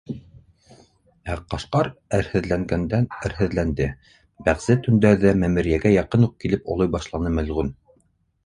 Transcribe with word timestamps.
Ә 1.33 1.35
Ҡашҡар 1.53 1.89
әрһеҙләнгәндән 2.19 3.05
әрһеҙләнде, 3.29 3.87
бәғзе 4.49 4.79
төндәрҙә 4.89 5.37
мәмерйәгә 5.45 5.95
яҡын 6.01 6.29
уҡ 6.31 6.37
килеп 6.47 6.73
олой 6.77 6.91
башланы 6.97 7.37
мәлғүн. 7.39 7.75